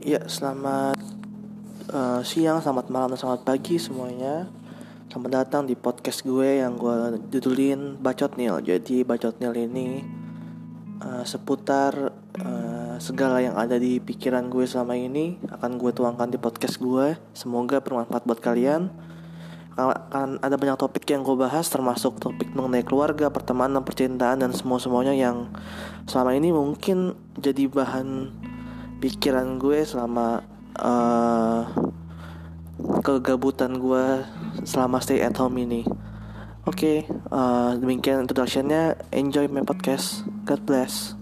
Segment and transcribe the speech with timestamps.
[0.00, 0.96] Ya, selamat
[1.92, 4.48] uh, siang, selamat malam, dan selamat pagi semuanya.
[5.12, 8.64] Selamat datang di podcast gue yang gue judulin Bacot Nil.
[8.64, 10.00] Jadi Bacot Nil ini
[11.04, 16.40] uh, seputar uh, segala yang ada di pikiran gue selama ini akan gue tuangkan di
[16.40, 17.20] podcast gue.
[17.36, 18.88] Semoga bermanfaat buat kalian.
[19.76, 24.80] Akan ada banyak topik yang gue bahas termasuk topik mengenai keluarga, pertemanan, percintaan dan semua
[24.80, 25.52] semuanya yang
[26.08, 28.39] selama ini mungkin jadi bahan
[29.00, 30.44] pikiran gue selama
[30.76, 31.64] uh,
[33.00, 34.24] kegabutan gue
[34.68, 35.82] selama stay at home ini.
[36.68, 39.00] Oke, okay, uh, demikian introductionnya.
[39.16, 40.28] Enjoy my podcast.
[40.44, 41.19] God bless.